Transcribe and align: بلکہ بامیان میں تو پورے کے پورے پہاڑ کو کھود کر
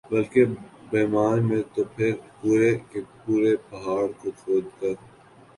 بلکہ 0.11 0.41
بامیان 0.89 1.39
میں 1.47 1.61
تو 1.73 1.81
پورے 2.41 2.71
کے 2.89 2.99
پورے 3.21 3.53
پہاڑ 3.69 4.05
کو 4.19 4.27
کھود 4.39 4.65
کر 4.79 4.93